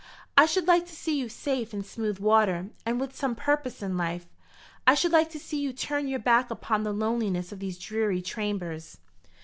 I 0.35 0.47
should 0.47 0.65
like 0.67 0.87
to 0.87 0.95
see 0.95 1.15
you 1.19 1.29
safe 1.29 1.75
in 1.75 1.83
smooth 1.83 2.17
water, 2.17 2.71
and 2.87 2.99
with 2.99 3.15
some 3.15 3.35
purpose 3.35 3.83
in 3.83 3.97
life. 3.97 4.25
I 4.87 4.95
should 4.95 5.11
like 5.11 5.29
to 5.29 5.39
see 5.39 5.59
you 5.61 5.73
turn 5.73 6.07
your 6.07 6.17
back 6.17 6.49
upon 6.49 6.81
the 6.81 6.91
loneliness 6.91 7.51
of 7.51 7.59
these 7.59 7.77
dreary 7.77 8.23
chambers." 8.23 8.97